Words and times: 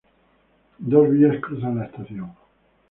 Dos 0.79 1.11
vías 1.11 1.39
cruzan 1.39 1.77
la 1.77 1.85
estación. 1.85 2.33